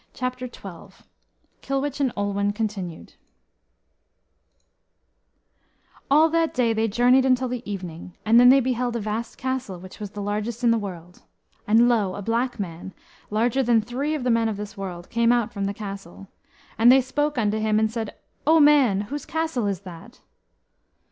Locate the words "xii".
0.51-1.03